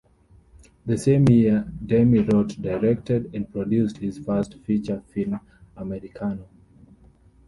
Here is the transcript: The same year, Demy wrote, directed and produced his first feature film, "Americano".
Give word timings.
The 0.83 0.97
same 0.97 1.27
year, 1.29 1.63
Demy 1.85 2.21
wrote, 2.21 2.59
directed 2.59 3.35
and 3.35 3.47
produced 3.47 3.97
his 3.99 4.17
first 4.17 4.55
feature 4.63 4.99
film, 5.13 5.39
"Americano". 5.77 6.47